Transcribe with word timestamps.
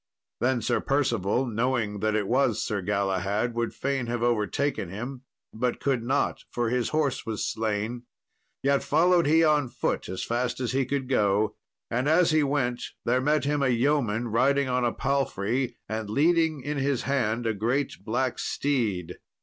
Then 0.39 0.63
Sir 0.63 0.79
Percival, 0.81 1.45
knowing 1.45 1.99
that 1.99 2.15
it 2.15 2.27
was 2.27 2.59
Sir 2.59 2.81
Galahad, 2.81 3.53
would 3.53 3.71
fain 3.71 4.07
have 4.07 4.23
overtaken 4.23 4.89
him, 4.89 5.25
but 5.53 5.79
could 5.79 6.01
not, 6.01 6.43
for 6.49 6.71
his 6.71 6.89
horse 6.89 7.23
was 7.23 7.47
slain. 7.47 8.05
Yet 8.63 8.81
followed 8.81 9.27
he 9.27 9.43
on 9.43 9.67
foot 9.69 10.09
as 10.09 10.23
fast 10.23 10.59
as 10.59 10.71
he 10.71 10.87
could 10.87 11.07
go; 11.07 11.55
and 11.91 12.09
as 12.09 12.31
he 12.31 12.41
went 12.41 12.81
there 13.05 13.21
met 13.21 13.45
him 13.45 13.61
a 13.61 13.67
yeoman 13.67 14.29
riding 14.29 14.67
on 14.67 14.83
a 14.83 14.91
palfrey, 14.91 15.77
and 15.87 16.09
leading 16.09 16.61
in 16.61 16.79
his 16.79 17.03
hand 17.03 17.45
a 17.45 17.53
great 17.53 18.03
black 18.03 18.39
steed. 18.39 19.19